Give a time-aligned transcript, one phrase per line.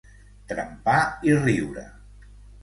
[0.51, 0.95] Trempar
[1.31, 1.85] i riure.